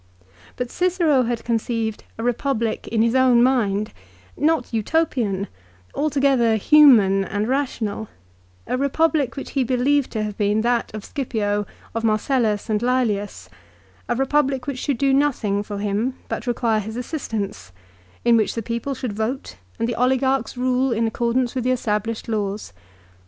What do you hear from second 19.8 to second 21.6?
the oligarchs rule in accordance